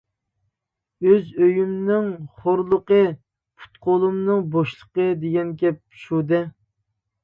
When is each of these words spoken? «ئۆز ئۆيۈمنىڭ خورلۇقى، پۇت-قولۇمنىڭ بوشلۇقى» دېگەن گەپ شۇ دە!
«ئۆز 1.09 1.27
ئۆيۈمنىڭ 1.39 2.09
خورلۇقى، 2.41 2.99
پۇت-قولۇمنىڭ 3.21 4.45
بوشلۇقى» 4.59 5.09
دېگەن 5.25 5.57
گەپ 5.65 5.83
شۇ 6.05 6.29
دە! 6.35 6.47